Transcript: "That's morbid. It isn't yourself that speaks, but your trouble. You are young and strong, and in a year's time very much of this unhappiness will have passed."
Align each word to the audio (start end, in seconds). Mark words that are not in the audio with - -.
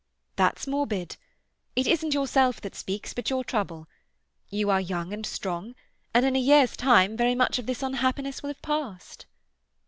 "That's 0.35 0.65
morbid. 0.65 1.17
It 1.75 1.85
isn't 1.85 2.15
yourself 2.15 2.59
that 2.61 2.73
speaks, 2.73 3.13
but 3.13 3.29
your 3.29 3.43
trouble. 3.43 3.87
You 4.49 4.71
are 4.71 4.81
young 4.81 5.13
and 5.13 5.23
strong, 5.27 5.75
and 6.11 6.25
in 6.25 6.35
a 6.35 6.39
year's 6.39 6.75
time 6.75 7.15
very 7.15 7.35
much 7.35 7.59
of 7.59 7.67
this 7.67 7.83
unhappiness 7.83 8.41
will 8.41 8.49
have 8.49 8.63
passed." 8.63 9.27